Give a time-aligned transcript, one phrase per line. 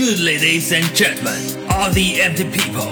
[0.00, 1.36] Good ladies and gentlemen,
[1.68, 2.88] all the empty people，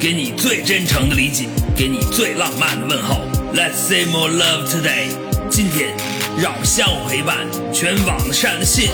[0.00, 3.16] 给你最真诚的理解，给你最浪漫的问候。
[3.52, 5.10] Let's say more love today。
[5.50, 5.94] 今天，
[6.42, 8.90] 让我们相互陪伴，全网的善的信女，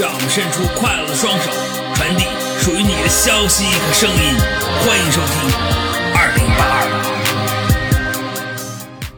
[0.00, 1.50] 让我们伸出快乐的双手，
[1.96, 2.22] 传递
[2.60, 4.38] 属于你的消息和声音。
[4.86, 5.50] 欢迎收听
[6.14, 6.86] 二零八二。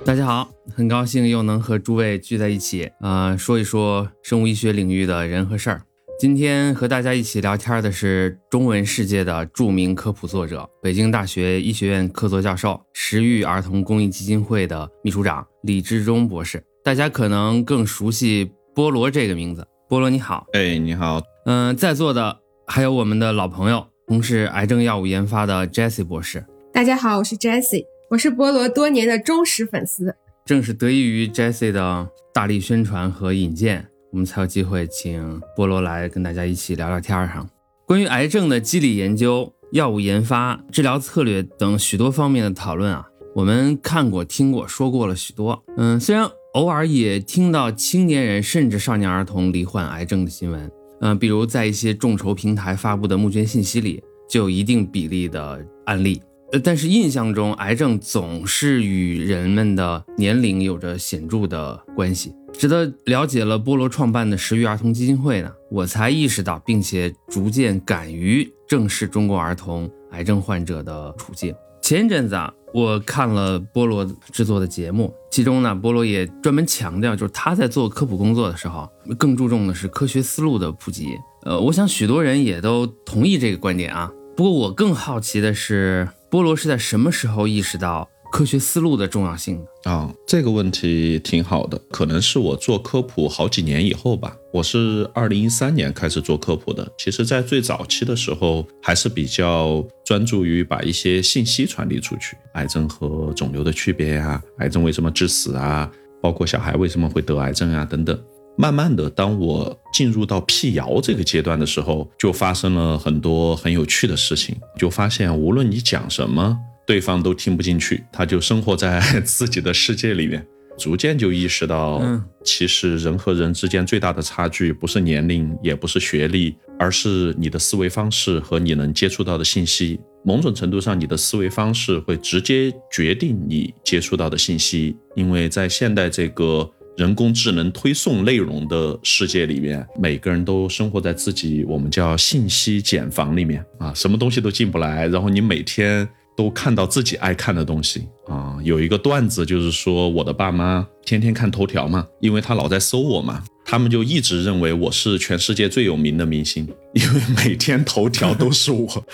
[0.07, 5.83] 大家好，很高兴又能和诸位聚在一起，啊，说一说生物医学领域的人和事儿。
[6.25, 16.65] 今天和大家一起聊天的是中文世界的著名科普作者，北京大学医学院客座教授，食育儿童公益基金会的秘书长李志忠博士。
[16.83, 19.69] 大家可能更熟悉菠萝这个名字。
[19.87, 21.21] 菠萝你好，哎，你好。
[21.45, 26.43] 嗯，在座的还有我们的老朋友，从事癌症药物研发的 Jessie 博士。
[26.73, 30.17] 大家好，我是 Jessie，我是菠萝多年的忠实粉丝。
[30.47, 33.87] 正是得益于 Jessie 的大力宣传和引荐。
[34.15, 37.45] 我们才有机会请菠萝来跟大家一起聊聊天儿哈。
[37.85, 45.61] 关于癌症的机理研究、药物研发、治疗策略等许多方面的讨论啊，我们看过、听过、说过了许多。
[45.77, 50.71] 嗯，虽然偶尔也听到青年人甚至少年儿童罹患癌症的新闻，
[51.01, 56.23] 嗯，比如在一些众筹平台发布的募捐信息里，就有一定比例的案例。
[56.63, 62.33] 但是印象中，癌症总是与人们的年龄有着显著的关系。
[62.53, 71.53] 直到了解了菠萝创办的食育儿童基金会呢，我才意识到，并且逐渐敢于正视中国儿童癌症患者的处境。
[71.83, 78.89] 前一阵子啊，我看了菠萝制作的节目，其中呢，菠萝也专门强调，就是他在做科普工作的时候，
[79.19, 81.09] 更注重的是科学思路的普及。
[81.43, 84.11] 呃，我想许多人也都同意这个观点啊。
[84.37, 88.11] 不过我更好奇的是，菠萝是在什么时候意识到？
[88.33, 91.81] 科学思路的重要性啊，这个问题挺好的。
[91.93, 94.37] 可能是我做科普好几年以后吧。
[94.53, 96.91] 我是二零一三年开始做科普的。
[96.99, 105.89] 其实，在最早期的时候，还是比较专注于把一些信息传递出去，癌症和肿瘤的区别呀，癌症为什么致死啊，
[106.21, 108.21] 包括小孩为什么会得癌症啊等等。
[108.57, 114.57] 慢慢的，当我进入到辟谣这个阶段的时候，就发生了很多很有趣的事情。
[114.79, 116.59] 就发现，无论你讲什么。
[116.87, 122.03] 对方都听不进去，他就生活在自己的世界里面， 逐渐就意识到，
[122.45, 129.99] 其实人和人之间最大的差距不是年龄，也不是学历，而是你的思维方式和你能接触到的信息。
[130.25, 146.09] 某种程度上，你的思维方式会直接决定你接触到的信息，因为在现代这个人工智能推送内容的世界里面，每个人都生活在自己我们叫信息茧房里面啊，什么东西都进不来，然后你每天。
[146.37, 148.59] 都看到自己爱看的东西啊！
[148.65, 153.45] 有一个段子就是说，我的爸妈天天看头条嘛，因为他老在搜我嘛。
[153.65, 159.05] 他们就一直认为我是全世界最有名的明星，因为每天头条都是我，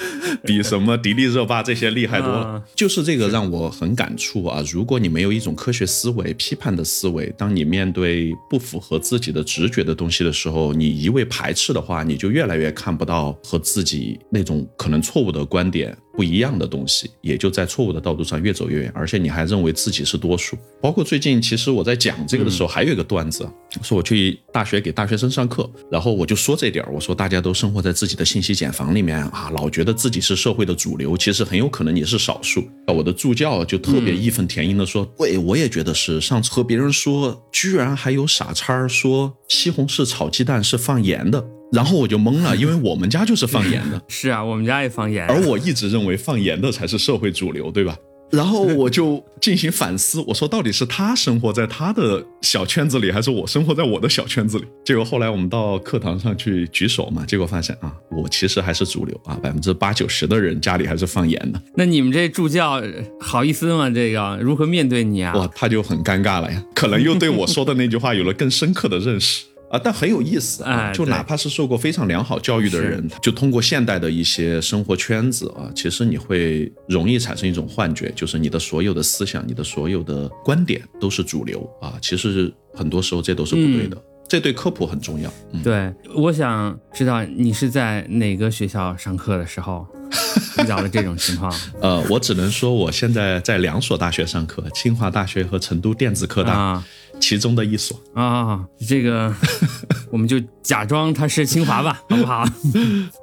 [0.45, 2.63] 比什么迪丽热巴这些厉害多了。
[2.75, 4.63] 就是这个让我很感触啊！
[4.71, 18.93] 如果你没有一种科学思维、批判的思维，当你面对不符合自己的直觉的东西的时候，你一味排斥的话，你就越来越看不到和自己那种可能错误的观点不一样的东西，也就在错误的道路上越走越远。
[18.95, 20.57] 而且你还认为自己是多数。
[20.83, 23.49] 包括最近，其实我在讲这个的时候，还有一个段子，
[23.83, 24.39] 说我去。
[24.53, 32.63] 大学给大学生上课，然后我就说这点儿，我说大家都生活在自己的信息茧房里面啊，老觉得自己是社会的主流，其实很有可能你是少数。
[32.87, 36.21] 我的助教就特别义愤填膺的说：“对，我也觉得是。
[36.21, 44.03] 上次和别人说，居然还有傻叉说西红柿炒鸡蛋是放盐的，然后我就懵了， 因为我们家就是放盐的。
[44.09, 45.27] 是啊，我们家也放盐。
[45.27, 47.97] 而我一直认为放盐的才是社会主流，对吧？”
[48.31, 54.65] 然后我就进行反思，我说到底是他生活在他的小圈子里，还是我生活在我的小圈子里？
[54.85, 61.61] 结果后来我们到课堂上去举手嘛，结果发现啊，我其实还是主流啊，百分之八九十的人家里还是放盐的。
[61.75, 62.83] 那你们这助教
[63.19, 63.91] 好意思吗？
[63.91, 65.35] 这个如何面对你啊？
[65.35, 69.45] 哇，他就很尴尬了呀，可能又对我说的那句话有了更深刻的认识。
[69.71, 70.93] 啊，但很有意思啊！
[70.93, 81.97] 就哪怕是受过非常良好教育的人，就通过现代的一些生活圈子啊，其实你会容易产生一种幻觉，就是你的所有的思想、你的所有的观点都是主流啊。
[82.03, 83.97] 其实很多时候这都是不对的，
[84.31, 85.29] 这对科普很重要。
[85.65, 89.85] 对，我想知道你是在哪个学校上课的时候
[90.63, 91.53] 遇到了这种情况？
[91.83, 96.81] 呃，我只能说我现在在两所大学上课，清华大学和成都电子科大。
[97.19, 99.35] 其中的一所啊，这个
[100.11, 102.45] 我们就假装它是清华吧， 好不好？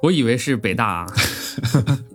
[0.02, 0.86] 我以为是北大。
[0.86, 1.06] 啊。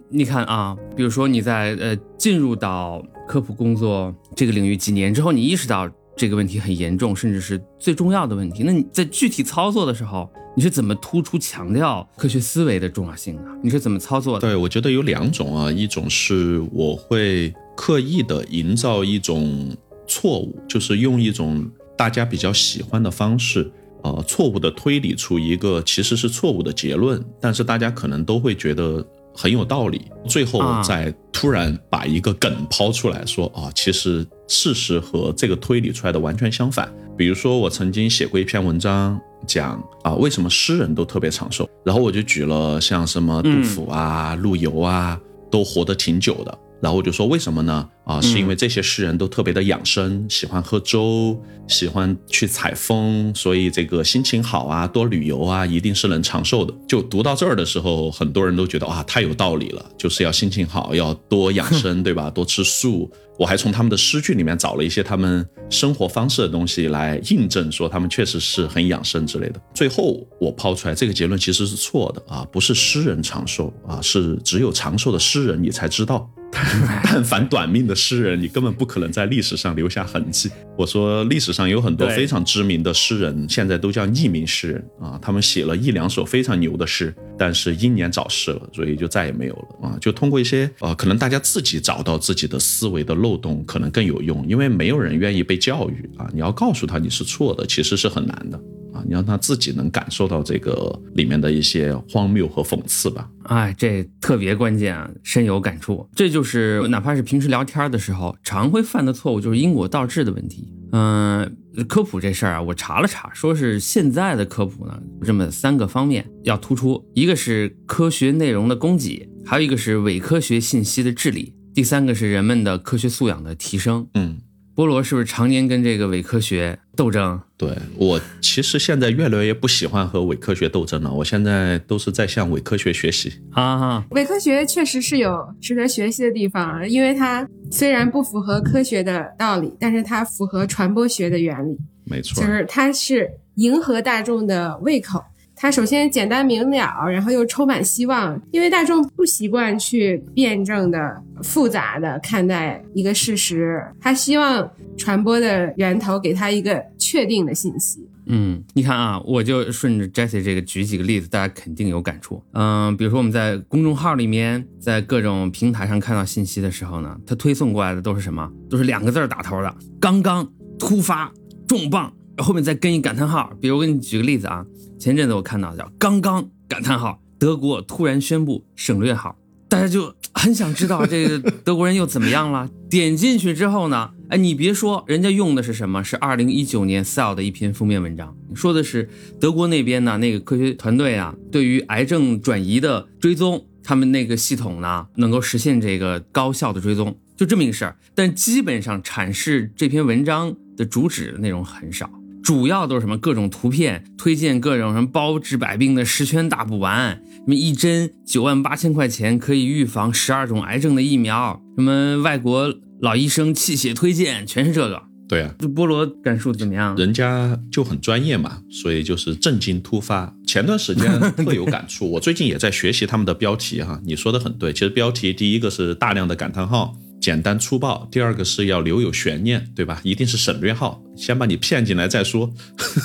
[0.09, 8.63] 你看啊，比如说你在呃进入到科普工作这个领域几年之后，你意识到这个问题很严重，甚至是最重要的问题。
[8.63, 13.43] 那你在具体操作的时候，你是怎么突出强调科学思维的重要性的？
[13.63, 14.47] 你是怎么操作的？
[14.47, 19.75] 对，我觉得有两种啊，一种是我会刻意的营造一种
[20.07, 23.71] 错误，就是用一种大家比较喜欢的方式，
[24.03, 29.05] 呃，错误的推理出一个其实是错误的结论，但是大家可能都会觉得。
[29.33, 36.91] 很有道理，最后再突然把一个梗抛出来说啊，其实事实和这个推理出来的完全相反。
[37.17, 45.19] 比如说，我曾经写过一篇文章，讲啊为什么诗人都特别长寿，然后我就举了像什么杜甫啊、陆游啊，
[45.51, 46.57] 都活得挺久的。
[46.83, 47.89] 然后我就说为什么呢？
[48.03, 56.73] 啊，是因为这些诗人都特别的养生，喜欢喝粥，喜欢去采风，所以这个心情好啊，多旅游啊，一定是能长寿的。
[56.85, 62.29] 就读到这儿的时候，很多人都觉得啊，太有道理了，就是要心情好，要多养生， 对吧？
[62.29, 63.09] 多吃素。
[63.39, 69.61] 我还从他们的诗句里面找了一些他们生活方式的东西来印证，说他们确实是很养生之类的。
[69.73, 76.29] 最后我抛出来这个结论其实是错的啊，不是诗人长寿啊，是只有长寿的诗人你才知道。
[77.03, 80.49] 但凡短命的诗人，你根本不可能在历史上留下痕迹。
[80.77, 85.19] 我说，历史上有很多非常知名的诗人，现在都叫匿名诗人啊。
[85.21, 89.97] 他们写了一两首非常牛的诗，但是英年早逝了，所以就再也没有了啊。
[89.99, 96.29] 就通过一些呃，可能大家自己找到自己的思维的漏洞，可能更有用，因为没有人愿意被教育啊。
[96.33, 98.59] 你要告诉他你是错的，其实是很难的。
[98.93, 103.29] 啊，你让他自己能感受到这个里面的一些荒谬和讽刺吧。
[103.43, 106.07] 哎，这特别关键啊，深有感触。
[106.15, 110.71] 这就是哪怕是平时聊天的时候，常会犯的错误，就是因果倒置的问题。
[110.91, 111.57] 嗯，
[111.87, 124.07] 科普这事儿啊，我查了查，说是现在的科普呢，这么三个方面要突出：一个是科学内容的供给，还有一个是伪科学信息的治理，第三个是人们的科学素养的提升。
[124.13, 124.37] 嗯。
[124.75, 127.39] 菠萝是不是常年跟这个伪科学斗争？
[127.57, 134.03] 对我其实现在越来越不喜欢和伪科学斗争了，我现在都是在向伪科学学习啊。
[134.11, 141.77] 伪科学确实是有值得学习的地方，因为它虽然不符合科学的道理，但是它符合传播学的原理。
[142.05, 145.23] 没错，就是它是迎合大众的胃口。
[145.63, 158.05] 它首先简单明了，然后又充满希望，因为大众不习惯去辩证的、复杂的看待一个事实，他希望传播的源头给他一个确定的信息。
[158.25, 162.43] 嗯，你看啊，我就顺着 Jessie 这个举几个例子，大家肯定有感触。
[162.51, 168.51] 嗯，比如说我们在公众号里面，在各种平台上看到信息的时候呢，它推送过来的都是什么？
[168.69, 170.45] 都是两个字打头的，刚刚、
[170.77, 171.31] 突发、
[171.65, 173.51] 重磅，后面再跟一感叹号。
[173.59, 174.65] 比如我给你举个例子啊。
[174.99, 179.35] 前阵子我看到叫“刚刚”感叹号，德国突然宣布省略号，
[179.67, 182.69] 大家就很想知道这个德国人又怎么样了。
[182.89, 186.01] 点进去之后呢，哎，你别说，人家用的是什么？
[186.01, 189.09] 是二零一九年《Cell》的一篇封面文章，说的是
[189.41, 197.97] 德国那边呢，那个科学团队啊，对于癌症转移的追踪，他们那个系统呢，能够实现这个高效的追踪，就这么一个事儿。
[198.15, 202.09] 但基本上阐释这篇文章的主旨内容很少。
[202.43, 215.01] 主要都是什么各种图片推荐，各种什么包治百病的十全大补丸，什么一针九万八千块钱可以预防十二种癌症的疫苗，什么外国老医生气血推荐，全是这个。
[215.29, 216.93] 对啊，这菠萝感受怎么样？
[216.97, 220.35] 人家就很专业嘛，所以就是震惊突发。
[220.45, 223.99] 前段时间 特有感触，我最近也在学习他们的标题哈。
[224.05, 226.93] 你说的很对，其实标题第一个是大量的感叹号。
[227.23, 230.01] 简单粗暴，第二个是要留有悬念，对吧？
[230.03, 232.53] 一定是省略号，先把你骗进来再说。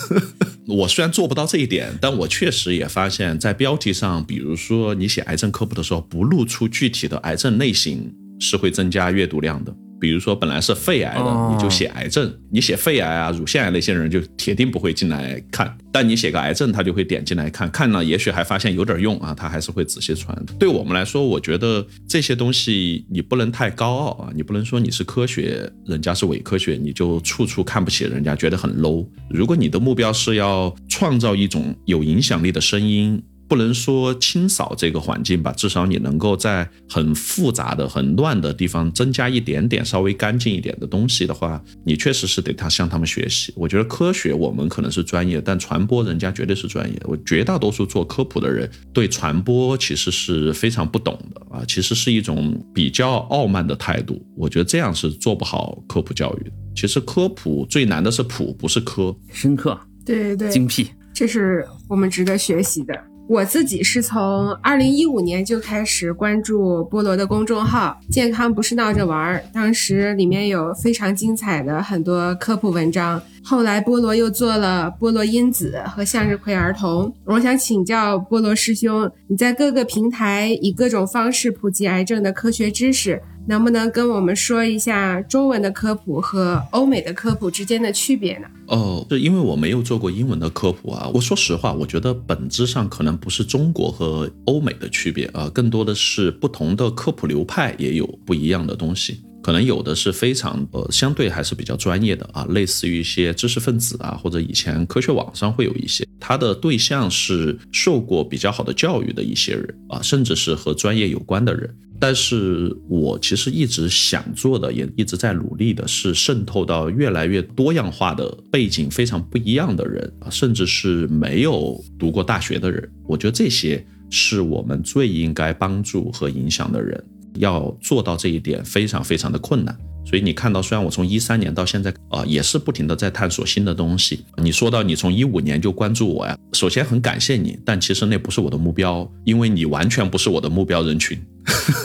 [0.67, 9.73] 我虽然做不到这一点，但我确实也发现，在标题上，比如说你写癌症科普的时候，不露出具体的癌症类型，是会增加阅读量的。
[10.00, 15.76] 比如说，本来是肺癌的，你就写癌症；你写肺癌啊、乳腺癌那些人就铁定不会进来看。
[15.90, 20.37] 但你写个癌症，他就会点进来看，看了也许还发现有点用啊，他还是会仔细传。
[20.59, 29.07] 对我们来说，我觉得这些东西你不能太高傲啊，你不能说你是科学，人家是伪科学，你就处处看不起人家，觉得很 low。
[29.28, 33.21] 如果你的目标是要创造一种有影响力的声音。
[33.49, 43.52] 不能说清扫这个环境吧，至少你能够在很复杂的、很乱的地方增加一点点稍微干净一点的东西的话，你确实是得他向他们学习。
[43.57, 47.00] 我觉得科学我们可能是专业，但传播人家绝对是专业。
[47.05, 54.23] 我绝大多数做科普的人对传播其实是非常不懂的啊，其实是一种比较傲慢的态度。
[54.37, 56.50] 我觉得这样是做不好科普教育的。
[56.76, 59.17] 其实科普最难的是普，不是科。
[59.33, 62.95] 深刻，对对对，精辟，这是我们值得学习的。
[63.29, 73.23] 我自己是从二零一五年就开始关注菠萝的公众号“健康不是闹着玩儿”，当时里面有非常精彩的很多科普文章。
[73.49, 77.11] 后来菠萝又做了菠萝因子和向日葵儿童。
[77.25, 88.47] 我想请教菠萝师兄，你在各个平台以各种方式普及癌症的科学知识，能不能跟我们说一下中文的科普和欧美的科普之间的区别呢？
[88.67, 91.11] 哦，是因为我没有做过英文的科普啊。
[91.14, 99.23] 我说实话，我觉得本质上可能不是中国和欧美的区别啊，更多的是不同的科普流派也有不一样的东西。
[99.42, 111.75] 可能有的是非常呃，相对还是比较专业的啊，类似于一些知识分子啊，或者以前科学网上会有一些，他的对象是受过比较好的教育的一些人啊，甚至是和专业有关的人。
[112.00, 122.88] 但是我其实一直想做的，也一直在努力的是渗透到越来越多样化的背景非常不一样的人啊，甚至是没有读过大学的人。
[123.04, 127.04] 我觉得这些是我们最应该帮助和影响的人。
[127.37, 134.25] 要做到这一点非常非常的困难，所以你看到，虽然我从一三年到现在啊，也是不停的在探索新的东西。
[134.37, 141.19] 你说到你从一五年就关注我呀，首先很感谢你，但其实那不是我的目标，因为你完全不是我的目标人群。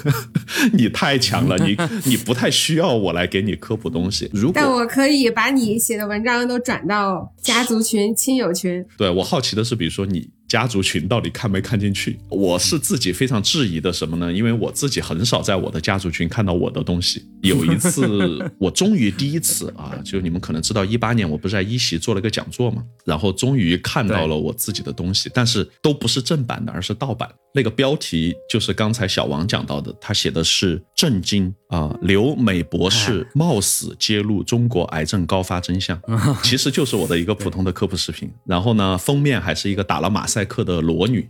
[0.74, 4.30] 你太强了，你你不太需要我来给你科普东西。
[4.34, 8.86] 如果但我可以把你写的文章都转到家族群、亲友群。
[8.98, 10.30] 对我好奇的是，比如说你。
[10.53, 12.19] 家族群到底看没看进去？
[12.29, 14.31] 我是自己非常质疑的什么呢？
[14.31, 17.25] 因为我自己很少在我的家族群看到我的东西。
[17.41, 27.27] 有一次， 我终于第一次啊，就你们可能知道，一八年我不是在一席做了个讲座嘛，然后终于看到了我自己的东西，但是都不是正版的，而是盗版。
[27.55, 36.00] 那个标题就是刚才小王讲到的，他写的是震惊啊，刘美博士冒死揭露中国癌症高发真相，
[36.43, 38.31] 其实就是我的一个普通的科普视频。
[38.45, 41.28] 然后呢，封面还是一个打了马赛克的裸女，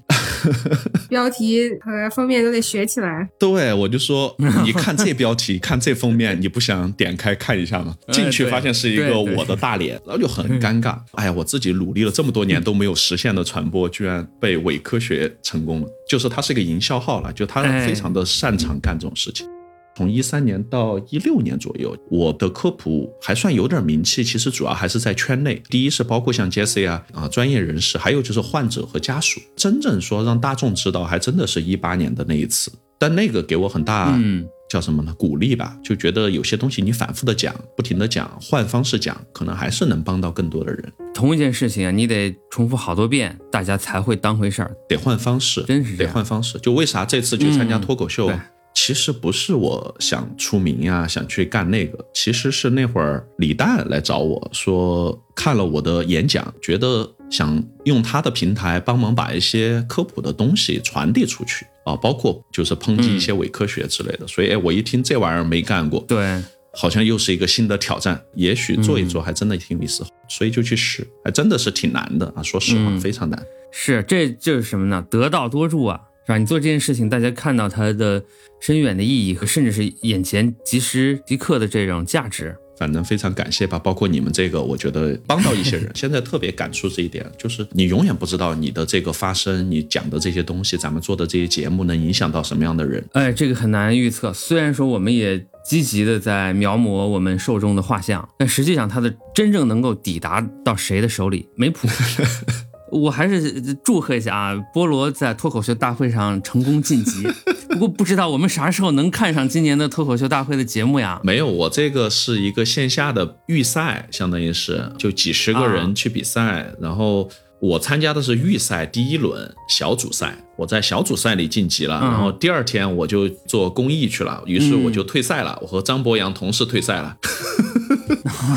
[1.10, 3.28] 标题和封面都得学起来。
[3.40, 7.96] 对，我就说你看这标题， 看这封面，你不想点开看一下吗？
[8.12, 10.98] 进去发现是一个我的大脸，然后就很尴尬。
[11.14, 15.88] 哎呀，我自己努力了这么多年都没有实现的传播，居然被伪科学成功了。
[16.10, 19.48] 就是它是一个营销号了，就他非常的擅长干这种事情。
[19.96, 24.24] 从一三年到一六年左右，我的科普还算有点名气。
[24.24, 29.40] 其实主要还是在圈内，第一是包括像 Jesse 啊啊专业人士，还有就是患者和家属。
[29.56, 32.72] 真正说让大众知道，还真的是一八年的那一次。
[32.98, 34.14] 但那个给我很大。
[34.18, 35.14] 嗯叫什么呢？
[35.20, 40.92] 鼓励吧，就觉得有些东西你反复的讲，不停的讲，换方式讲，可能还是能帮到更多的人。
[41.14, 44.76] 同一件事情啊，你得重复好多遍，大家才会当回事儿。
[44.90, 46.58] 得换方式，真是得换方式。
[46.58, 48.32] 就为啥这次去参加脱口秀？
[48.74, 52.06] 其实不是我想出名呀，想去干那个。
[52.14, 64.28] 其实是那会儿李诞来找我说，看了我的演讲，觉得想用他的平台帮忙把一些科普的东西传递出去啊，包括就是抨击一些伪科学之类的。
[64.28, 66.42] 所以，哎，我一听这玩意儿没干过，对，
[66.74, 73.46] 好像又是一个新的挑战，也许做一做还真的挺有意思，所以就去试，还真的是挺难的啊，说实话非常难。
[73.72, 75.06] 是，这就是什么呢？
[75.10, 76.02] 得道多助啊。
[76.26, 76.38] 是吧？
[76.38, 78.24] 你做这件事情，大家看到它的
[78.62, 83.78] 深远的意义和甚至是眼前即时即刻的这种价值，反正非常感谢吧。
[83.78, 85.92] 包括你们这个，我觉得帮到一些人。
[85.96, 93.04] 现在特别感触这一点，就是你永远不知道你的这个发声，你讲的这些东西，咱们做的这些节目能影响到什么样的人。
[93.12, 94.32] 哎，这个很难预测。
[94.32, 101.88] 虽然说我们也积极的在描摹我们受众的画像，但实际上它的真正能够抵达到谁的手里，没谱。
[102.94, 107.28] 我还是祝贺一下啊，菠萝在脱口秀大会上成功晋级。
[107.70, 111.20] 不过不知道我们啥时候能看上今年的脱口秀大会的节目呀？
[111.24, 117.28] 没有，我这个是一个线下的预赛，相当于是就几十个人去比赛，然后
[117.60, 127.18] 我参加的是预赛第一轮小组赛，我在小组赛里晋级了，然后第二天我就做公益去了，于是我就退赛了，我和张博洋同时退赛了。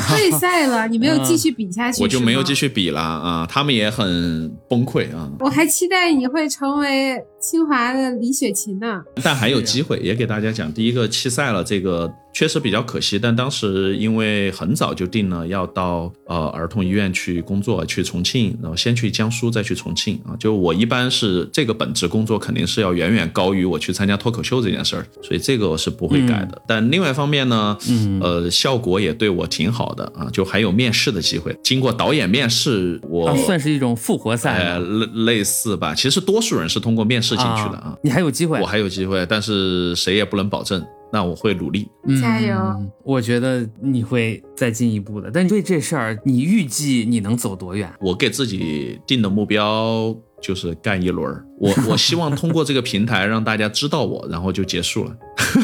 [0.07, 3.45] 退赛了， 你没有继续比下去，我就没有继续比了啊！
[3.49, 5.29] 他们也很崩溃啊！
[5.39, 12.11] 我还期待你会成为清华的李雪琴呢，但还有机会，也给大家讲，第一个弃赛了，这个。
[12.33, 20.37] 确实比较可惜，但当时因为很早就定了要到呃儿童医院去工作，去重庆，然后先去江苏，再去重庆啊。
[20.39, 26.61] 就我一般是这个本职工作肯定是要远远高于我去参加脱口秀这件事儿，所以这个我是不会改的。
[26.67, 31.57] 但另外一方面呢，嗯呃，效果也对我挺好的啊，就还有面试的机会。
[31.63, 35.93] 经过导演面试，我算是一种复活赛，呃类类似吧。
[35.93, 40.83] 其实多数人是通过面试进去的啊，你还有机会，我还有机会，但是谁也不能保证。
[41.09, 41.87] 那我会努力，
[42.21, 42.53] 加油！
[43.01, 45.31] 我觉得你会再进一步的。
[45.33, 47.89] 但对这事儿，你预计你能走多远？
[48.01, 50.13] 我给自己定的目标。
[50.41, 51.45] 就是干一轮儿。
[51.59, 55.15] 我我希望通过这个平台让大家知道我，然后就结束了。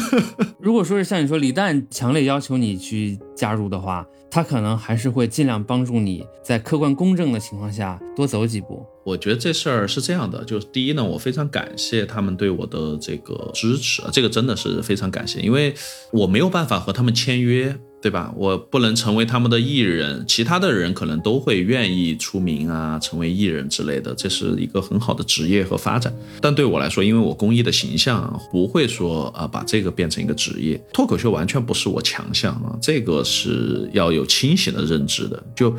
[0.58, 8.84] 如果说是像你说李诞强烈要求你去加入的话，他可能还是会尽量帮助你在客观公正的情况下多走几步。
[9.04, 15.74] 我觉得这事儿是这样的，就是第一呢，我非常感谢他们对我的这个支持，这个真的是非常感谢，因为
[16.10, 17.78] 我没有办法和他们签约。
[18.04, 18.30] 对吧？
[18.36, 26.14] 我不能成为他们的艺人，其他的人可能都会愿意出名啊，成为艺人之类的，这是一个很好的职业和发展。
[26.38, 30.78] 但对我来说，因为我公益的形象，不会说啊把这个变成一个职业。
[30.92, 35.42] 脱口秀完全不是我强项啊，这个是要有清醒的认知的。
[35.56, 35.74] 就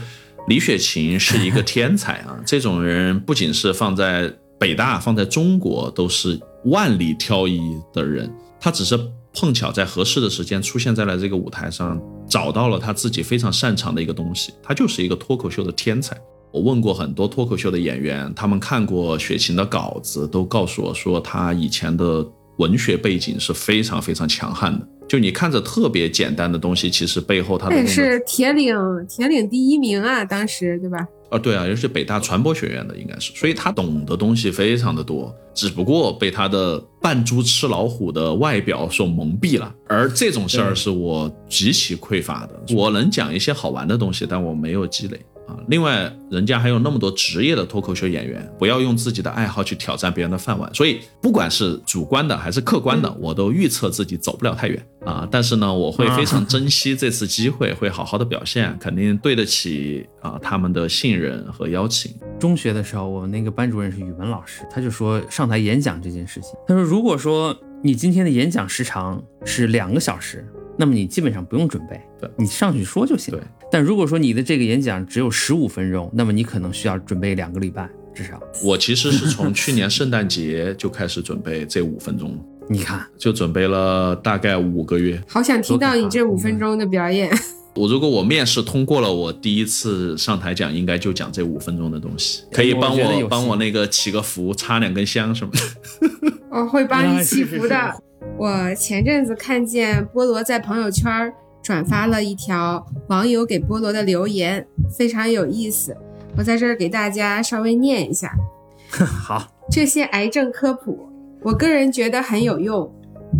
[0.48, 7.62] 李雪琴是一个天才啊， 这种人不仅是放在北大，放在中国都是万里挑一
[7.94, 8.28] 的人，
[8.60, 9.00] 他只是。
[9.38, 14.54] 碰巧在合适的时间出现在了这个舞台上，找到了他自己非常擅长的一个东西。
[14.64, 16.16] 他就是一个脱口秀的天才。
[16.52, 22.26] 我问过很多脱口秀的演员，他们看过雪琴的稿子，都告诉我说他以前的
[22.58, 24.88] 文学背景是非常非常强悍的。
[25.08, 28.76] 就你看着特别简单的东西，其实背后他的也是铁岭
[29.08, 31.06] 铁岭第一名啊，当时对吧？
[31.30, 39.74] 啊，对啊，也是北大传播学院的，应该是，所以他懂的东西非常的多，只不过被他的扮猪吃老虎的外表所蒙蔽了。
[39.88, 45.20] 而这种事儿是我极其匮乏的，我能讲一些好玩的东西，但我没有积累。
[45.48, 50.74] 啊，另外，人家还有那么多职业的脱口秀演员，不要用自己的爱好去挑战别人的饭碗。
[50.74, 55.28] 所以，不管是主观的还是客观的，我都预测自己走不了太远啊。
[55.30, 62.12] 但是呢，我会非常珍惜这次机会，会好好的表现，肯定对得起啊他们的信任和邀请。
[62.40, 70.44] 中学的时候，我们那个班主任是语文老师，他就说上台演讲这件事情，他说如果说你今天的演讲时长是两个小时。
[70.78, 73.34] 那么你基本上不用准备，对你上去说就行。
[73.34, 73.42] 对，
[73.72, 78.42] 但如果说你的这个演讲只有十五分钟，那么你可能需要准备两个礼拜至少。
[78.64, 82.38] 我其实是从去年圣诞节就开始准备这五分钟，
[82.70, 85.22] 你看，就准备了大概五个月。
[85.28, 87.32] 好想听到你这五分钟的表演。
[87.76, 96.32] 我如果我面试通过了，我第一次上台讲，应该就讲这五分钟的东西，可以帮我帮我那个祈个福，插两根香什么的。
[96.50, 97.94] 我 会帮你祈福的。
[98.38, 101.34] 我前阵子看见菠萝在朋友圈
[101.64, 105.96] 转发了一条网友给菠萝的留言，非常有意思。
[106.38, 108.36] 我在这儿给大家稍微念一下。
[108.90, 111.10] 好，这些癌症科普，
[111.42, 112.94] 我个人觉得很有用。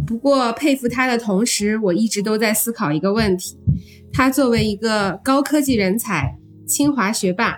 [0.08, 3.58] 不过佩服他的同时，我一直都在思考一个问题：
[4.12, 7.58] 他作为一个高科技人才，清华学霸，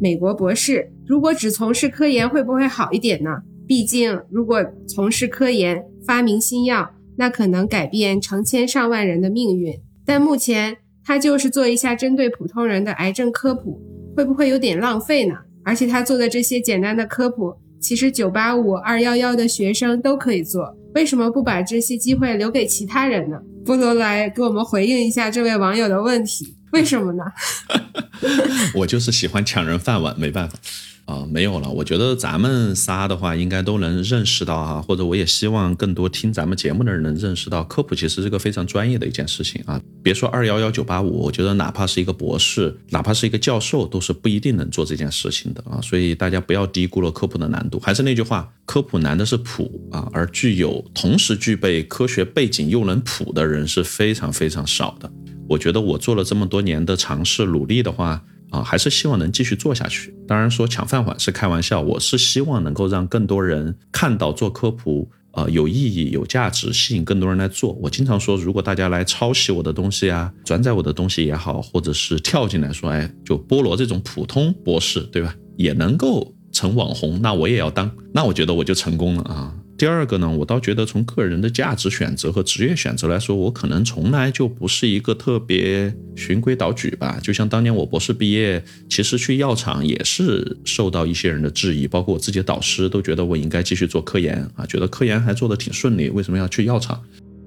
[0.00, 3.30] 美国博士，如果只从事科研，会不会好一点呢？
[3.66, 9.74] 毕竟，如果从事科研，发明新药，那可能改变成千上万人的命运。
[10.04, 13.82] 但目前他就是做一下针对普通人的癌症科普，
[14.16, 15.34] 会不会有点浪费呢？
[15.64, 23.36] 而且他做的这些简单的科普，其实九八五、二幺幺的学生都可以做，为什么不把这些机会留给其他人呢？
[23.64, 27.24] 菠萝来给我们回应一下这位网友的问题，为什么呢？
[28.74, 30.58] 我就是喜欢抢人饭碗，没办法。
[31.06, 31.70] 啊，没有了。
[31.70, 39.80] 我觉得咱们仨的话，应该都能认识到啊，或者我也希望更多听咱们节目的人能认识到，科普其实是个非常专业的一件事情啊。
[40.02, 45.80] 别说二幺幺九八五，我觉得哪怕是一个博士，哪怕是一个教授，都是不一定能做这件事情的啊。
[45.80, 47.78] 所以大家不要低估了科普的难度。
[47.78, 55.08] 还是那句话，科普难的是普啊，而具有同时具备科学背景又能普的人是非常非常少的。
[55.48, 58.22] 我觉得我做了这么多年的尝试努力的话。
[58.48, 60.14] 啊，还是希望能继续做下去。
[60.24, 67.72] 当然说抢饭碗是开玩笑，我是希望能够让更多人看到做科普，呃，有意义、有价值，吸引更多人来做。
[67.82, 79.52] 我经常说，如果大家来抄袭我的东西啊，转载我的东西也好，或者是跳进来说，哎，就菠萝这种普通博士，对吧，也能够成网红，那我也要当，那我觉得我就成功了啊。
[79.78, 87.18] 第二个呢，我倒觉得从个人的价值选择和职业选择来说，我可能从来就不是一个特别循规蹈矩吧。
[87.22, 96.98] 就像当年我博士毕业，其实去药厂也是受到一些人的质疑，包括我自己的导师都觉得我应该继续做科研啊，觉得科研还做得挺顺利，为什么要去药厂？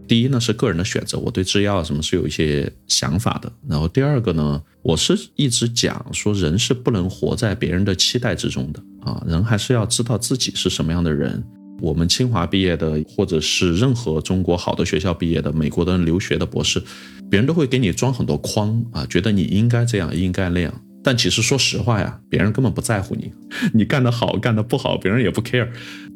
[0.08, 3.52] 第一呢是个人的选择，我对制药什么是有一些想法的。
[3.68, 11.44] 然后第二个呢，我是一直讲说人是不能活在别人的期待之中的啊，人还是要知道自己是什么样的人。
[11.82, 16.82] 我们清华毕业的，或者是任何中国好的学校毕业的，美国的留学的博士，
[17.30, 20.74] 别人都会给你装很多框啊，觉得你应该这样，应该那样。
[21.04, 23.32] 但其实说实话呀，别人根本不在乎你，
[23.74, 25.68] 你干得好干得不好，别人也不 care，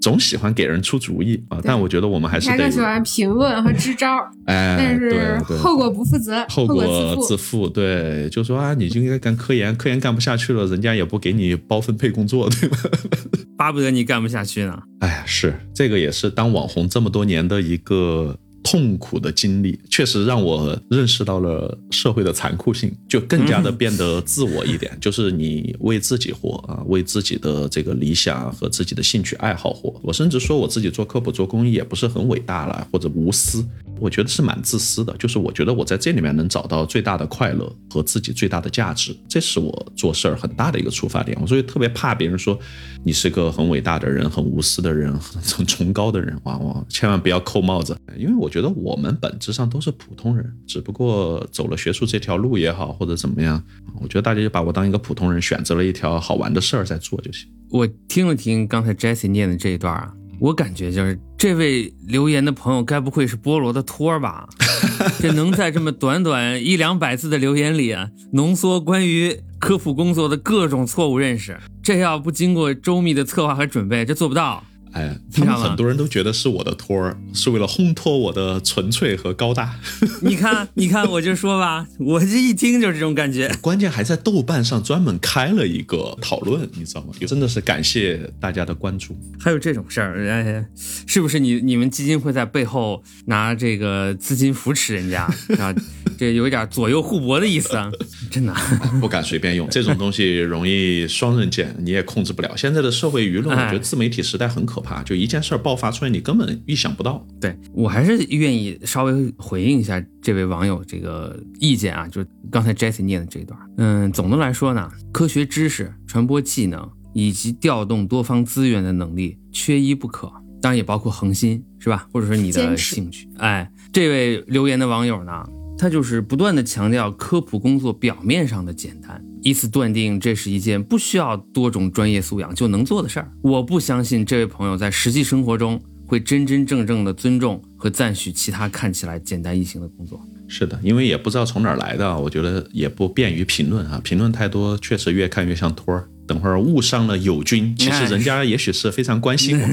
[0.01, 1.59] 总喜欢给人出主意啊。
[1.63, 7.37] 但我觉得我们还是得喜欢评论和支招，哎，但对是对后果不负责，后果果自。
[7.37, 12.77] 负，对，就说啊，你就应该干科研，科研干不下去了，人家也不给你包分配工作，对吧？
[13.57, 14.79] 巴不得你干不下去呢。
[14.99, 29.93] 哎呀，是这个也是当网红这么多年的一个痛苦的经历，确实让我认识到了社会的残酷性，就更加的变得自我一点，就是你为自己活啊，为自己的这个理想和自己的兴趣爱好活。
[30.01, 33.63] 我甚至说我自己做科普做公益也不是很伟大了，或者无私，
[34.03, 41.37] 我觉得是蛮自私的，就是我觉得我在这里面能找到最大的快乐和自己最大的价值，这是我做事儿很大的一个出发点。
[41.39, 42.59] 我所以特别怕别人说
[43.05, 53.63] 你是个很伟大的人、很无私的人、很崇高的人，哇哇，千万不要扣帽子，因为我觉得我们本质上都是普通人，只不过走了学术这条路也好，或者怎么样，
[54.01, 57.47] 我觉得大家就把我当一个普通人，选择了一条好玩的事儿在做就行。
[57.69, 64.47] 我听了听刚才 Jesse 念的这一段啊，我感觉就是这位留言的朋友该不会是菠萝的托儿吧？
[65.19, 74.63] 这能在这么短短一两百字的留言里啊，浓缩关于科普工作的各种错误认识，这要不经过周密的策划和准备，这做不到。
[74.93, 79.75] 哎，他们很多人都觉得是我的托儿，是为了烘托我的纯粹和高大。
[80.21, 83.51] 你看，你看，我就说吧，我这一听就是这种感觉。
[83.59, 87.13] 关键还在豆瓣上专门开了一个讨论，你知道吗？
[87.27, 89.17] 真的是感谢大家的关注。
[89.39, 90.65] 还有这种事儿，哎，
[91.07, 95.23] 是不是你你们基金会在背后拿这个资金扶持人家
[95.57, 95.73] 啊？
[96.15, 97.91] 这有一点左右互搏的意思啊，
[98.29, 98.53] 真的。
[99.01, 102.55] 不敢随便用这种东西，容易双刃剑，你也控制不了。
[102.55, 107.25] 现在的社会舆论，我觉得自媒体时代很可怕，就一件事儿爆发出来，你根本预想不到。
[107.39, 113.59] 对我还是愿意稍微回应一下这位网友这个意见啊，就刚才 Jesse 念的这一段。
[113.77, 122.05] 嗯，总的来说呢，科学知识、传播技能以及调动多方资源的能力缺一不可，当然也包括恒心，是吧？
[122.11, 123.27] 或者说你的兴趣。
[123.37, 125.43] 哎，这位留言的网友呢，
[125.83, 133.29] 他就是不断的强调科普工作表面上的简单，以此断定这是一件不需要多种专业素养就能做的事儿。
[133.41, 140.25] 我不相信这位朋友在实际生活中会真真正正的尊重和赞许其他看起来简单易行的工作。
[140.47, 146.07] 是的，因为也不知道从哪儿来的，我觉得也不便于评论啊，评论太多，确实越看越像托儿。
[146.25, 149.67] 等会儿误伤了友军，其实人家也许是非常关心我。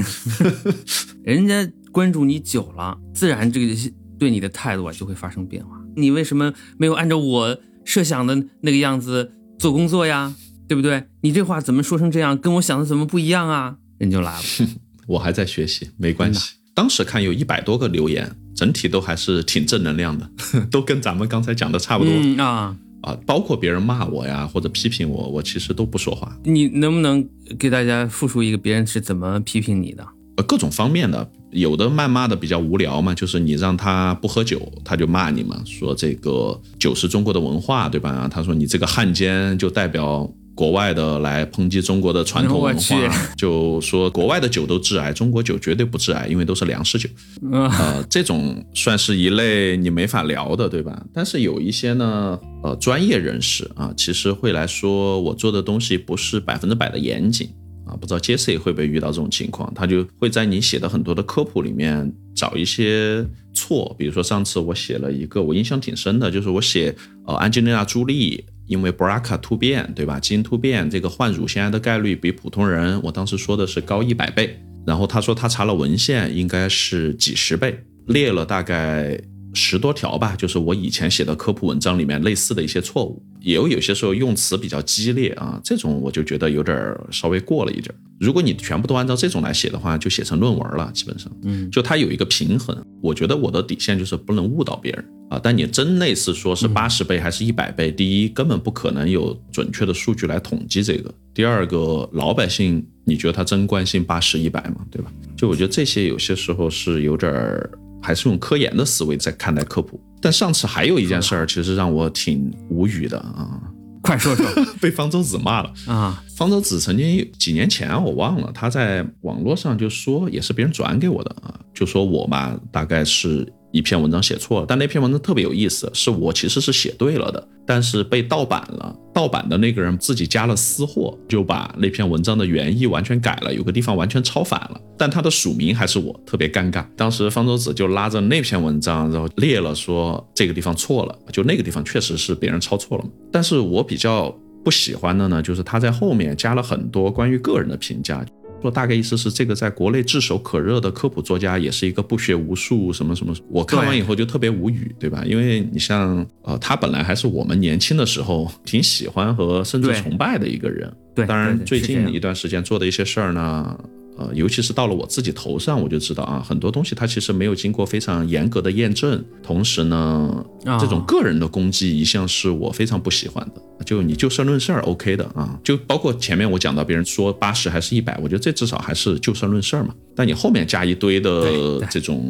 [1.23, 3.73] 人家关注你久了，自然这个
[4.19, 5.77] 对你的态度啊就会发生变化。
[5.95, 10.33] 你为什么没有按照我设想的那个样子做工作呀？
[10.67, 11.03] 对不对？
[11.21, 12.37] 你这话怎么说成这样？
[12.37, 13.75] 跟我想的怎么不一样啊？
[13.97, 14.43] 人就来了。
[15.07, 16.53] 我还在学习，没关系。
[16.73, 20.29] 当时看有一百多个留言，整体都还是挺正能量的，
[20.71, 22.77] 都跟咱们刚才讲的差不多、嗯啊。
[23.01, 23.17] 啊。
[23.25, 26.37] 包括别人骂我呀，或者批评我，我其实都不说话。
[26.45, 27.27] 你能不能
[27.59, 30.07] 给大家复述一个别人是怎么批评你的？
[30.37, 38.27] 呃，各种方面的，有的谩骂的比较无聊嘛，就是你让他不喝酒，他就骂你嘛，说这个酒是中国的文化，对吧？
[38.31, 42.95] 他说你这个汉奸就代表国外的来抨击中国的传统文化，
[43.35, 47.09] 就说国外的酒都致癌，中国酒绝对不致癌，因为都是粮食酒。
[47.51, 51.03] 啊、呃，这种算是一类你没法聊的，对吧？
[51.13, 57.49] 但是有一些呢，呃，专业人士啊，其实会来说我做的东西不是百分之百的严谨
[57.91, 59.71] 啊，不知道 Jesse 会不会遇到这种情况？
[59.75, 66.95] 他就会在你写的很多的科普里面找一些错，比如说上次我写了一个我印象挺深的，就是我写
[67.27, 68.45] 呃安吉丽娜朱莉。
[68.67, 70.17] 因为 BRCA 突变，对吧？
[70.17, 74.57] 基因突变，这个患乳腺癌的概率比普通人，我当时说的是高一百倍。
[74.85, 77.77] 然后他说他查了文献，应该是几十倍，
[78.07, 79.19] 列了大概
[79.53, 87.95] 十多条吧，就是我以前写的科普文章里面类似的一些错误，也有有些时候用词比较激烈啊，这种我就觉得有点儿稍微过了一点儿。
[88.19, 92.75] 如果你全部都按照这种来写的话，就写成论文了，基本上，嗯，就它有一个平衡。
[93.01, 95.39] 我觉得我的底线就是不能误导别人啊。
[95.41, 101.11] 但你真类似说是八十倍还是一百倍，第一根本不可能有准确的数据来统计这个。
[101.33, 104.85] 第二个，老百姓你觉得他真关心八十一百吗？
[104.91, 105.11] 对吧？
[105.35, 107.71] 就我觉得这些有些时候是有点儿。
[108.03, 113.59] 还是用科研的思维在看待科普，但上次还有一件事儿，其实让我挺无语的啊！
[114.03, 114.45] 快说说
[114.81, 116.23] 被方舟子骂了啊！
[116.35, 136.85] 方舟子曾经几年前我忘了，他在网络上就说，也是别人转给我的啊，就说我吧，大概是一篇文章写错了，但那篇文章特别有意思，是我其实是写对了的，但是被盗版了，盗版的那个人自己加了私货，就把那篇文章的原意完全改了，有个地方完全抄反了，但他的署名还是我，特别尴尬。
[136.95, 144.35] 当时方舟子就拉着那篇文章，然后列了说这个地方错了，就那个地方确实是别人抄错了，但是我比较。
[144.63, 148.23] 不喜欢的呢，就是他在后面加了很多关于个人的评价。
[148.61, 153.33] 说大概意思是，这个在国内炙手可热的科普作家，也是一个不学无术什么什么。
[153.49, 155.23] 我看完以后就特别无语，对吧？
[155.25, 160.91] 因为你像呃，他本来还是我们年轻的时候挺喜欢和甚至崇拜的一个人。
[161.15, 163.79] 对，当然最近一一段时间做的一些事儿呢。
[164.21, 169.23] 呃，尤其是到了我自己头上，我就知道啊，很多东西它其实没有经过非常严格的验证。
[169.41, 170.45] 同时呢，
[170.79, 173.61] 这种个人的攻击一向是我非常不喜欢的。
[173.85, 175.59] 就你就事论事儿，OK 的啊。
[175.63, 179.93] 就包括前面我讲到别人说八十还是一百，我觉得这至少还是就事论事儿嘛。
[180.15, 182.23] 但你后面加一堆的这种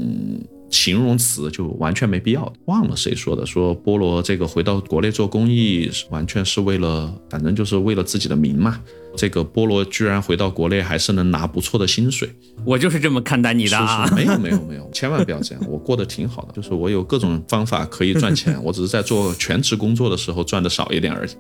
[0.72, 2.52] 形容词，就完全没必要。
[2.66, 8.80] 忘了谁说的，说菠萝这个回到国内做公益，完全是为了，反正就是为了自己的名嘛。
[9.14, 12.30] 这个菠萝居然回到国内还是能拿不错的薪水，
[12.66, 14.10] 我就是这么看待你的啊！
[14.16, 21.32] 没有没有没有，千万不要这样，我过得挺好的，就是我有各种方法可以赚钱，我只是在做全职工作的时候赚的少一点而已。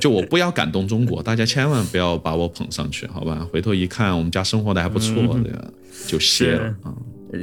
[0.00, 3.46] 就我不要感动中国，大家千万不要把我捧上去，好吧？
[3.52, 5.72] 回头一看，我们家生活的还不错，这个
[6.06, 6.94] 就歇了啊！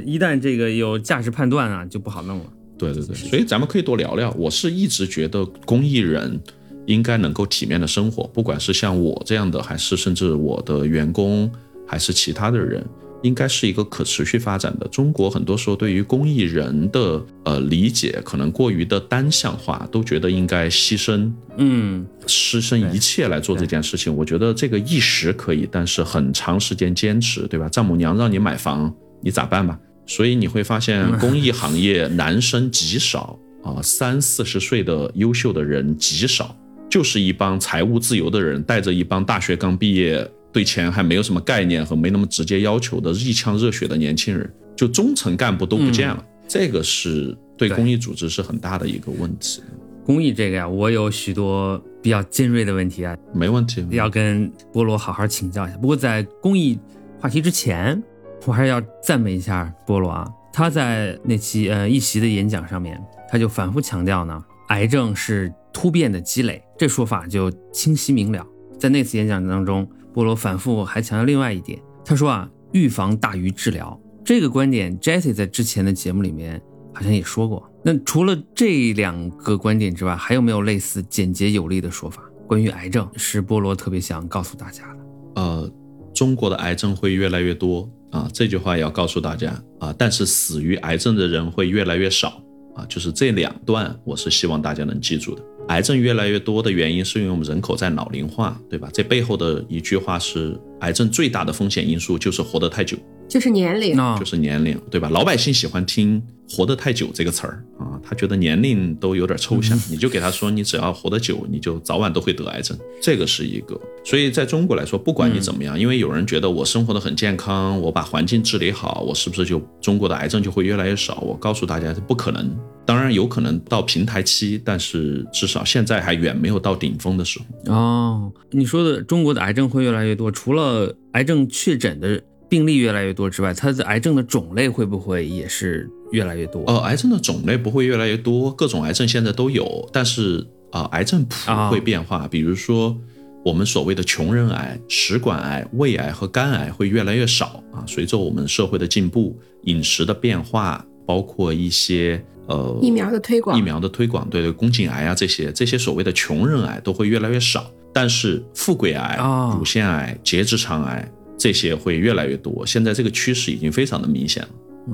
[0.04, 2.44] 一旦这个有价值判断啊，就不好弄了。
[2.78, 4.30] 对对对，所以咱们可以多聊聊。
[4.38, 6.40] 我是一直觉得公益人。
[6.86, 11.50] 应该能够体面的生活，不管是像我这样的，还是甚至我的员工，
[11.86, 12.84] 还是其他的人，
[13.22, 14.86] 应该是一个可持续发展的。
[14.88, 24.14] 中国很多时候对于公益人的呃理解，可能过于的单向化，都觉得应该牺牲，嗯，牺牲一切来做这件事情。
[24.14, 27.66] 我觉得这个一时可以，但是很长时间坚持，对吧？
[27.70, 28.94] 丈母娘让你买房，
[29.24, 29.78] 你咋办吧？
[30.06, 36.54] 所以你会发现，公益行业男生极少啊，三四十岁的优秀的人极少。
[36.90, 46.24] 就是一帮财务自由的人，带着一帮大学刚毕业、对钱还没有什么概念和没那么直接要求的一腔热血的年轻人，就中层干部都不见了。
[46.46, 49.60] 这个是对公益组织是很大的一个问题。
[50.04, 55.76] 公益这个呀，我有许多比较尖锐的问题啊，没问题，要跟菠萝好好请教一下。
[55.78, 56.78] 不过在公益
[57.18, 58.00] 话题之前，
[58.46, 65.52] 我还是要赞美一下菠萝啊，他在那期呃一席的演讲上面，他就反复强调呢，癌症是。
[65.76, 68.46] 突变的积累，这说法就清晰明了。
[68.78, 76.62] 在那次演讲当中，波罗反复还强调另外一点，他说啊，预防大于治疗这个观点，Jesse 在之前的节目里面
[76.94, 77.68] 好像也说过。
[77.82, 82.22] 那除了这两个观点之外，还有没有类似简洁有力的说法？
[82.46, 85.42] 关于癌症，是波罗特别想告诉大家的。
[85.42, 85.72] 呃，
[86.14, 92.40] 中国的癌症会越来越多啊，这句话要告诉大家啊，但是死于癌症的人会越来越少
[92.76, 95.42] 啊，就是这两段，我是希望大家能记住的。
[95.68, 98.88] 癌症越来越多的原因是因为我们人口在老龄化，对吧？
[98.92, 102.96] 这背后的一句话是，癌症最大的风险因素就是活得太久，
[103.28, 105.08] 就是年龄，就是年龄，对吧？
[105.10, 106.22] 老百姓喜欢听。
[106.46, 113.80] 活得太久这个词儿啊，他觉得年龄都有点抽象，你就给他说，你只要活得久，你就早晚都会得癌症，这个是一个。
[114.04, 121.18] 所以在中国来说，不管你怎么样，因为有人觉得我生活的很健康，我把环境治理好，我是不是就中国的癌症就会越来越少？
[121.22, 122.54] 我告诉大家，这不可能。
[122.84, 127.72] 当然有可能到平台期，但是至少现在还远没有到顶峰的时候。
[127.74, 132.22] 哦，你说的中国的癌症会越来越多，除了癌症确诊的
[132.54, 135.90] 病例越来越多之外，它的癌症的种类会不会也是？
[136.12, 141.34] 越来越多，呃，癌症的种类不会越来越多，各种癌症现在都有，但是啊，癌症谱
[141.68, 142.28] 会变化。
[142.28, 142.96] 比如说，
[143.44, 147.82] 我们所谓的穷人癌、食管癌、胃癌和肝癌会越来越少啊。
[147.88, 157.68] 随着我们社会的进步、饮食的变化，包括一些呃疫苗的推广、疫苗的推广，对对，宫颈癌啊这些这些所谓的穷人癌都会越来越少。
[157.92, 159.18] 但是富贵癌、
[159.58, 162.64] 乳腺癌、结直肠癌这些会越来越多。
[162.66, 164.48] 现在这个趋势已经非常的明显了。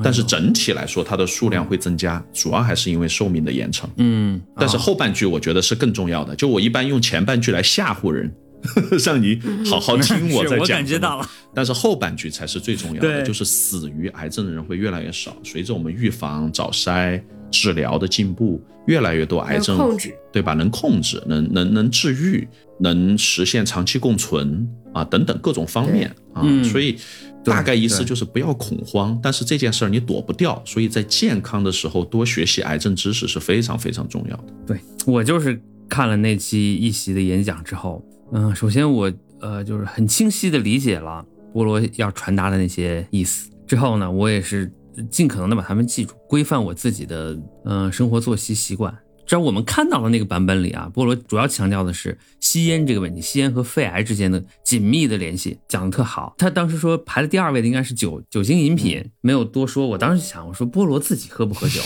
[0.05, 3.91] 但是整体来说，它的数量会增加，主要还是因为寿命的延长。
[3.97, 6.37] 嗯，但是后半句我觉得是更重要的。
[6.37, 8.33] 就我一般用前半句来吓唬人，
[9.05, 10.59] 让你好好听我在讲。
[10.63, 11.29] 我感觉到了。
[11.53, 15.37] 但是后半句才是最重要的，就是死于癌症的人会越来越少。
[15.43, 20.55] 随着我们预防、早筛、治疗的进步，越来越多癌症控制，对吧？
[20.55, 22.47] 能控制，能能能治愈，
[22.79, 26.97] 能实现长期共存啊，等等各种方面啊，所以。
[27.43, 34.45] 大概意思就是不要恐慌，但是这件事儿你躲不掉，所以在健康的时候多学习癌症知识是非常非常重要的。
[34.67, 44.71] 对我就是看了那期一席的演讲之后，嗯，首先我呃就是很清晰的理解了菠萝要传达的那些意思，之后呢，我也是
[45.11, 48.95] 尽可能的把它们记住，规范我自己的嗯生活作息习惯。
[49.31, 56.35] 在我们看到的那个版本里啊，菠萝主要强调的是吸烟这个问题，吸烟和肺癌之间的紧密的联系，讲的特好。
[56.37, 59.87] 他当时说排在第二位的应该是酒酒精饮品，没有多说。
[59.87, 61.81] 我当时想，我说菠萝自己喝不喝酒？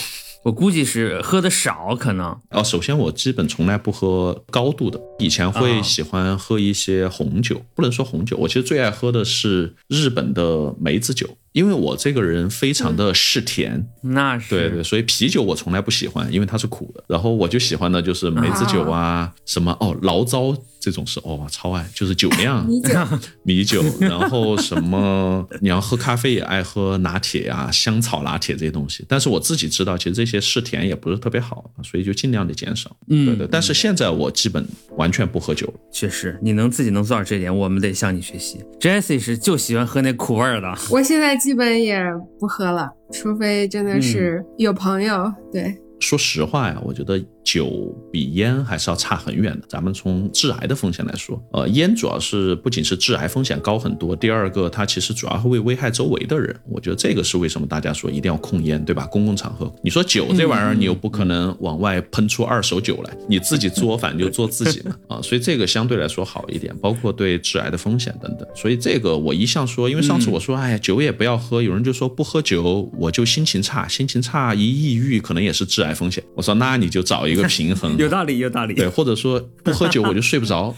[0.45, 2.39] 我估计是喝的少，可能。
[2.51, 5.83] 哦，首先我基本从来不喝高度的，以前会啊。
[5.83, 14.51] 喜欢喝一些红酒，不能说红酒，我其实最爱喝的是日本的梅子酒，因为我这个人非常的嗜甜，那是。
[14.51, 17.03] 对对，所以啤酒我从来不喜欢，因为它是苦的。
[17.09, 22.99] 然后我就喜欢的就是梅子酒啊，什么哦醪糟这种是哦超爱，就是酒酿 米酒，
[23.43, 29.03] 米酒，然后什么 你要喝咖啡也爱喝拿铁啊、香草拿铁这些东西。
[29.09, 32.95] 但是我自己知道，其实这些嗜甜也不是特别好，所以就尽量的减少。
[33.09, 33.49] 嗯对对。
[33.51, 34.67] 但是现在我基本
[34.99, 35.75] 完全不喝酒了。
[35.91, 38.63] 确实，你能自己能做到这点，我们得向你学习。
[38.79, 42.05] Jessie 是就喜欢喝那苦味儿的，我现在基本也
[42.39, 45.33] 不喝了，除非真的是有朋友。
[45.53, 49.67] 对，说实话呀，我觉得酒比烟还是要差很远的。
[49.69, 56.55] 咱们从致癌的风险来说，呃，烟主要是不仅是致癌风险高很多，第二个它其实主要会危害周围的人。
[56.69, 59.07] 我觉得这个是为什么大家说一定要控烟，对吧？
[59.07, 68.47] 公共场合，你说酒这玩意儿，你又不可能往外喷出二手酒来，你自己作反就做自己嘛， 啊，所以这个相对来说好一点，包括对致癌的风险等等。
[68.55, 76.23] 所以这个我一向说，因为上次我说，哎呀，酒也不要喝，有人就说不喝酒我就心情差，心情差一抑郁可能也是致癌风险。
[76.35, 78.75] 我说那你就找一个平衡， 有道理，有道理。
[78.75, 80.75] 对，或者说不喝酒我就睡不着。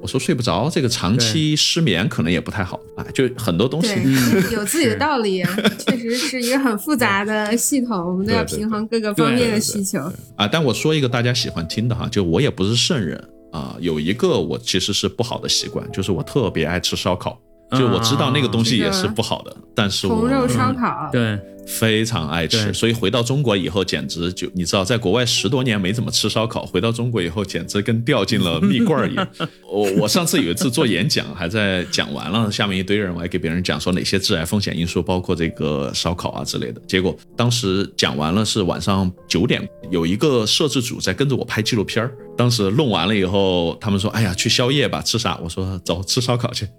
[0.00, 3.88] 我说睡不着，这个长期失眠可能也不太好啊，就很多东西。
[3.96, 5.42] 对， 有自己的道理，
[5.76, 9.98] 确实是一个很复杂的系统，我们都要平衡各个方面的对对需求。
[10.36, 17.36] 啊，但我说一个大家喜欢听的哈，就我也不是圣人啊，有一个我其实是不好的习惯，就是我特别爱吃烧烤，
[17.72, 21.36] 就我知道那个东西也是不好的，但是我红肉烧烤，对，
[21.68, 29.28] 非常爱吃，所以回到中国以后，简直就你知道，在国外十多年没怎么吃烧烤，回到中国以后，简直跟掉进了蜜罐儿一样。
[29.70, 36.80] 我我上次有一次做演讲，还在讲完了，下面一堆人，我还给别人讲说哪些致癌风险因素，包括这个烧烤啊之类的。
[36.86, 42.10] 结果当时讲完了是晚上九点，有一个摄制组在跟着我拍纪录片儿。
[42.36, 46.68] 当时弄完了以后，他们说：“哎呀，去宵夜吧，吃啥？”我说：“走，吃烧烤去。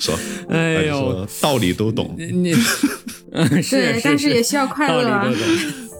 [0.00, 0.18] 说，
[0.48, 2.16] 哎呦，道理都懂。
[2.32, 2.54] 你，
[3.32, 5.32] 嗯，是对，但是也需要快乐啊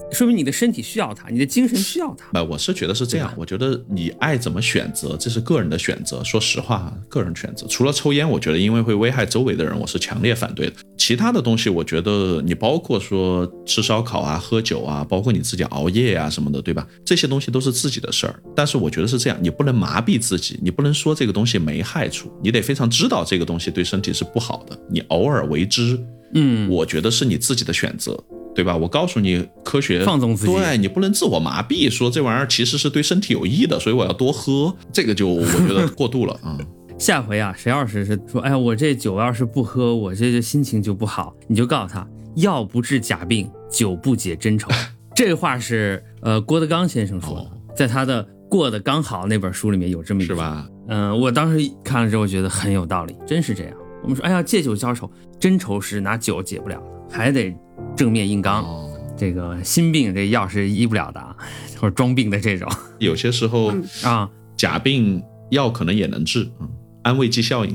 [0.09, 2.25] 说明你的身体需要它，你的精神需要它。
[2.33, 6.23] 呃，我是觉得是这样，我觉得你爱怎么选择，这是个人的选择。
[6.23, 7.67] 说实话，个人选择。
[7.67, 10.73] 除了抽烟，我觉得因为会危害周围的人，我是强烈反对的。
[10.97, 16.87] 其他的东西，我觉得你包括说吃烧烤啊、喝酒啊，包括你自己熬夜啊什么的，对吧？
[17.03, 18.39] 这些东西都是自己的事儿。
[18.55, 25.99] 但是我觉得是这样，你不能麻痹自己，你不能说这个东西没害处，你得非常知道这个东西对身体是不好的，你偶尔为之，
[26.33, 28.23] 嗯，我觉得是你自己的选择。
[28.55, 28.75] 对吧？
[28.75, 36.57] 我告诉你，科学放纵自己对你不能自我麻痹，说这玩意儿其实是对身体有益的，所以我要多喝，这个就我觉得过度了啊。
[36.97, 44.71] 下回啊，谁要是是说，哎呀，我这酒要是不喝，我这这心情就不好，你就告诉他，药不治假病，酒不解真愁。
[45.13, 50.35] 这话是呃郭德纲先生说的，哦在他的《过得刚好》那本书里面有这么一句是？
[50.35, 50.67] 吧？
[50.87, 53.73] 嗯、我当时看了之后觉得很有道理，真是这样。
[54.07, 57.53] 我们说，哎呀，借酒消愁，真愁是拿酒解不了的，还得
[57.93, 58.63] 正面硬刚。
[58.63, 61.35] 哦，这个心病这药是医不了的啊，
[61.77, 62.71] 或者装病的这种。
[62.99, 66.69] 有些时候嗯 啊，假病药可能也能治，嗯，
[67.07, 67.73] 安慰剂效应，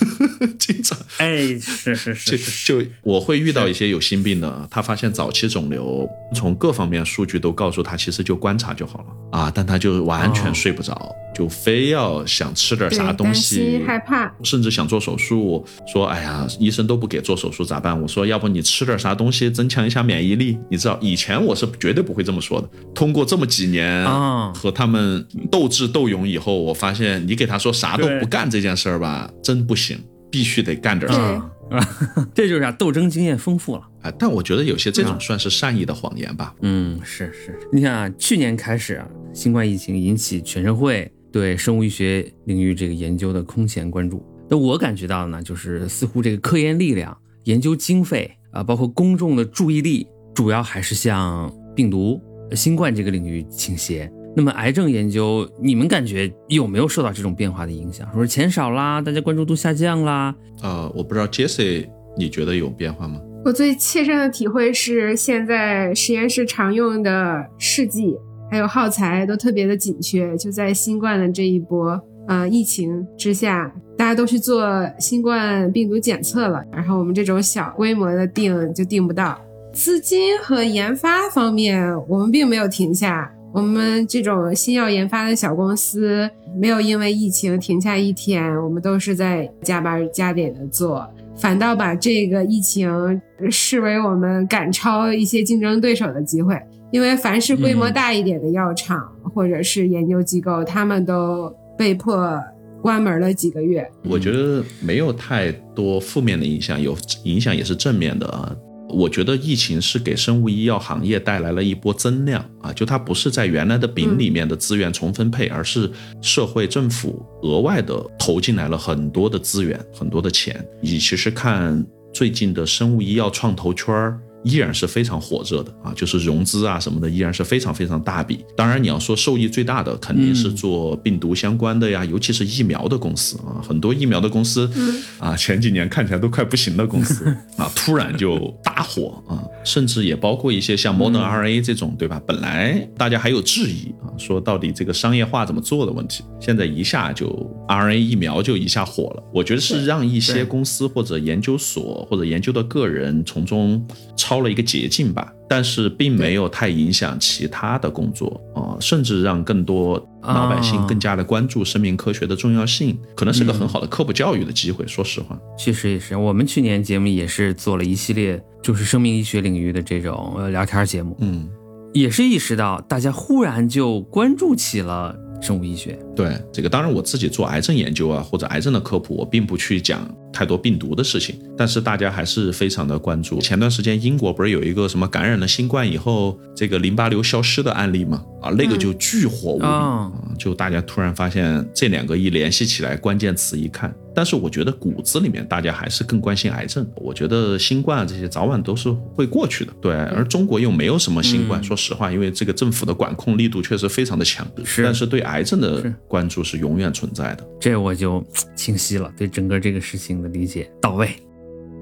[0.58, 0.96] 经常。
[1.18, 9.38] 哎，是是是就是就我会遇到一些有心病的，他发现早期肿瘤，从各方面数据都告诉他，其实就观察就好了。
[9.38, 15.62] 啊，但他就完全睡不着，就非要想吃点，啥东西，害怕，甚至想做手术，
[15.92, 18.00] 说哎呀，医生都不给做手术咋办？
[18.00, 20.58] 我说要不你吃点啥东西增强一下免疫力？
[20.70, 22.68] 你知道以前我是绝对不会这么说的。
[22.94, 24.50] 通过这么几年啊。
[24.54, 29.98] 和他们斗智斗勇以后，我发现你给他说啥都不干这件事儿吧，真不行，
[30.30, 31.52] 必须得干点对啥。
[31.70, 31.88] 啊，
[32.34, 33.82] 这就是啊斗争经验丰富了。
[34.02, 36.54] 啊，但我觉得有些这种算是善意的谎言吧。
[36.62, 44.24] 嗯，是是，你看啊，去年开始啊，新冠疫情引起全社会对生物医学领域这个研究的空前关注。
[44.48, 54.10] 那我感觉到呢，就是似乎这个科研力量、研究经费啊，包括公众的注意力，主要还是向病毒、呃新冠这个领域倾斜。
[54.36, 58.08] 那么癌症研究，你们感觉有没有受到这种变化的影响？
[58.14, 60.34] 说钱少啦，大家关注度下降啦？
[60.62, 63.20] 呃，我不知道 Jesse，你觉得有变化吗？
[63.44, 68.14] 我最切身的体会是，现在实验室常用的试剂
[68.50, 79.40] 还有耗材都特别的紧缺，就在新冠的这一波呃疫情之下，大家都去做新冠病毒检测了，然后我们这种小规模的定就定不到。
[79.72, 83.32] 资金和研发方面，我们并没有停下。
[83.52, 86.28] 我们这种新药研发的小公司，
[86.60, 91.08] 没有因为疫情停下一天，我们都是在加班加点的做。
[91.36, 93.20] 反倒把这个疫情
[93.50, 96.60] 视为我们赶超一些竞争对手的机会。
[96.92, 101.48] 因为凡是规模大一点的药厂或者是研究机构，他们都
[101.78, 102.36] 被迫
[102.82, 103.88] 关门了几个月。
[104.04, 108.52] 我觉得没有太多负面的影响，有影响也是正面的啊。
[108.90, 120.64] 我觉得疫情是给生物医药行业带来了一波增量啊，就它不是在原来的饼里面的资源重分配，而是社会政府额外的投进来了很多的资源、很多的钱。
[120.80, 124.20] 你其实看最近的生物医药创投圈儿。
[124.42, 128.44] 依然是非常火热的啊，就是融资啊什么的，依然是非常非常大笔。
[128.56, 134.70] 当然，你要说受益最大的，肯定是做病毒相关的呀，尤其是疫苗的公司啊，很多疫苗的公司
[135.18, 137.24] 啊，前几年看起来都快不行的公司
[137.56, 142.20] 啊，突然就大火啊，甚至也包括一些像 Modern RNA 这种，对吧？
[142.26, 147.26] 本来大家还有质疑啊，说到底这个商业化怎么做的问题，现在一下就
[147.68, 149.22] RNA 疫苗就一下火了。
[149.34, 153.86] 我觉得是让一些公司或者研究所或者研究的个人从中。
[154.30, 164.86] 抄了一个捷径吧，但是并没有太影响其他的工作啊，甚至让更多老百姓更加的关注生命科学的重要性，可能是个很好的科普教育的机会。
[164.86, 166.14] 说实话，确实也是。
[166.14, 171.48] 我们去年节目也是做了一系列就是生命医学领域的这种聊天节目，嗯，
[171.92, 175.12] 也是意识到大家忽然就关注起了。
[175.42, 183.40] 生物医学，对这个，当然我自己做癌症研究啊，或者癌症的科普，我并不去讲太多病毒的事情，但是大家还是非常的关注。
[183.40, 188.22] 前段时间英国不是有一个什么感染了新冠以后，这个淋巴瘤消失的案例吗？
[188.40, 193.94] 啊，那个就巨火无比，就大家突然发现这两个一联系起来，关键词一看。
[194.14, 196.86] 但是我觉得骨子里面大家还是更关心癌症。
[196.96, 199.92] 我觉得新冠这些早晚都是会过去的，对。
[199.92, 204.46] 而中国又没有什么新冠，说实话，因为这个政府的管控力度确实非常的强。
[204.64, 204.82] 是。
[204.82, 207.46] 但是对癌症的关注是永远存在的。
[207.60, 208.24] 这我就
[208.56, 211.10] 清晰了，对整个这个事情的理解到位。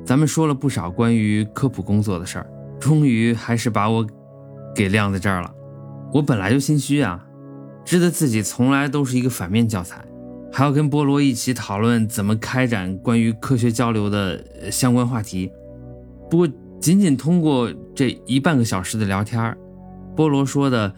[0.05, 2.47] 咱们说了不少关于科普工作的事儿，
[2.79, 4.07] 终于还是把我
[4.75, 5.51] 给晾在这儿了。
[6.13, 7.23] 我本来就心虚啊，
[7.85, 10.03] 知道自己从来都是一个反面教材。
[10.53, 15.51] 还要跟菠萝一起讨论怎么开展关于科学交流的相关话题。
[16.31, 16.49] 不过，
[16.81, 19.57] 仅仅通过这一半个小时的聊天，
[20.17, 20.93] 菠萝说的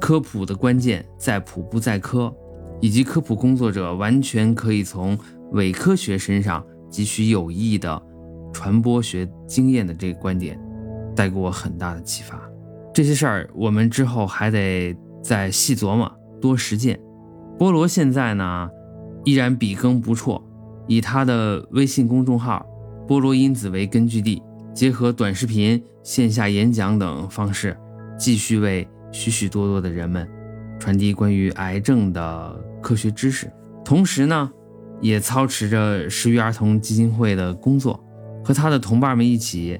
[0.00, 2.34] 科普的关键在普不在科，
[2.80, 5.18] 以及科普工作者完全可以从
[5.52, 8.00] 伪科学身上汲取有益的
[8.52, 10.58] 传播学经验的这个观点，
[11.14, 12.40] 带给我很大的启发。
[12.92, 16.98] 这些事儿我们之后还得再细琢磨，多实践。
[17.58, 18.68] 菠萝现在呢？
[19.24, 20.42] 依然笔耕不辍，
[20.86, 22.64] 以他的微信公众号
[23.06, 24.42] “菠萝因子”为根据地，
[24.74, 27.76] 结合短视频、线下演讲等方式，
[28.18, 30.28] 继续为许许多多的人们
[30.78, 33.50] 传递关于癌症的科学知识。
[33.84, 34.50] 同时呢，
[35.00, 38.02] 也操持着食育儿童基金会的工作，
[38.44, 39.78] 和他的同伴们一起，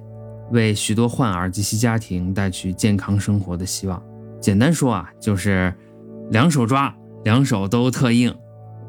[0.52, 4.02] 为许多患儿及其家庭带去健康生活的希望。
[4.40, 5.72] 简单说啊，就是
[6.30, 8.34] 两手抓，两手都特硬。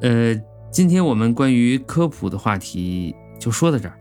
[0.02, 0.36] 呃，
[0.72, 3.96] 今天我们关于科普的话题就说到这儿，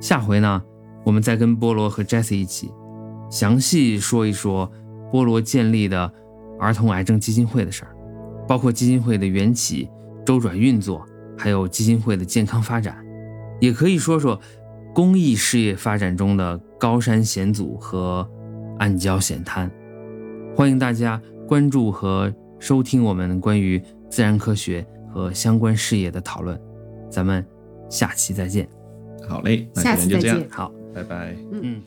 [0.00, 0.60] 下回呢，
[1.04, 2.68] 我们再跟菠萝和 Jesse 一起
[3.30, 4.68] 详细说一说
[5.12, 6.12] 菠萝建立的
[6.58, 7.94] 儿童癌症基金会的事儿，
[8.48, 9.88] 包括基金会的缘起、
[10.24, 11.06] 周转运作，
[11.38, 12.96] 还有基金会的健康发展，
[13.60, 14.40] 也可以说说
[14.92, 18.28] 公益事业发展中的高山险阻和
[18.80, 19.70] 暗礁险滩。
[20.56, 23.80] 欢迎大家关注和收听我们关于
[24.10, 24.84] 自然科学。
[25.16, 26.60] 和相关事业的讨论，
[27.10, 27.42] 咱们
[27.88, 28.68] 下期再见。
[29.26, 30.46] 好嘞，下期再见。
[30.50, 31.34] 好，拜拜。
[31.52, 31.80] 嗯。